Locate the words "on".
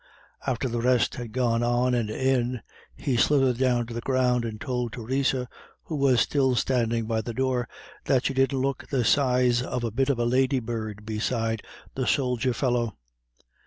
1.61-1.93